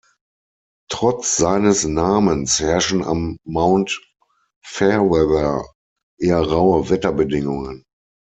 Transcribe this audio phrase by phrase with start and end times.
[0.89, 4.01] Trotz seines Namens herrschen am Mount
[4.65, 5.63] Fairweather
[6.17, 7.83] eher raue Wetterbedingungen.